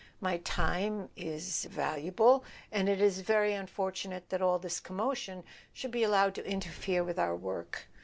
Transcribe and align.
My 0.19 0.37
time 0.39 1.09
is—er—valuable, 1.15 2.43
and 2.71 2.89
it 2.89 2.99
is 2.99 3.19
very 3.21 3.53
unfortunate 3.53 4.29
that 4.29 4.41
all 4.41 4.57
this 4.57 4.79
commotion 4.79 5.43
should 5.73 5.91
be 5.91 6.01
allowed 6.01 6.33
to 6.33 6.43
interfere 6.51 7.03
with 7.03 7.19
our 7.19 7.35
work. 7.35 7.87